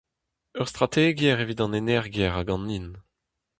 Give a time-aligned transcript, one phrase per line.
[0.59, 2.89] Ur strategiezh evit an energiezh hag an hin.